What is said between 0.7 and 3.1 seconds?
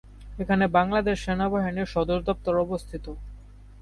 বাংলাদেশ সেনাবাহিনীর সদর দপ্তর অবস্থিত।